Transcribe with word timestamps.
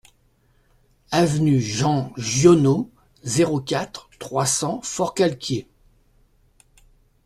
Avenue 1.11 1.59
Jean 1.61 2.11
Giono, 2.17 2.89
zéro 3.21 3.59
quatre, 3.61 4.09
trois 4.17 4.47
cents 4.47 4.81
Forcalquier 4.81 5.67